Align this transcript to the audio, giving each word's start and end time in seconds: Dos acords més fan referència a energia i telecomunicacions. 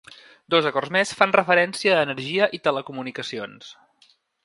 Dos 0.53 0.69
acords 0.69 0.91
més 0.95 1.11
fan 1.19 1.35
referència 1.37 1.99
a 1.99 2.07
energia 2.09 2.51
i 2.59 2.63
telecomunicacions. 2.71 3.73